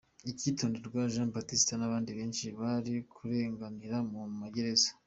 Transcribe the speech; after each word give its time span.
Icyitonderwa 0.31 0.99
Jean 1.13 1.29
Baptiste 1.35 1.73
n’abandi 1.77 2.09
benshi 2.17 2.45
bari 2.59 2.93
kurenganira 3.13 3.95
mu 4.09 4.19
magereza 4.41 4.89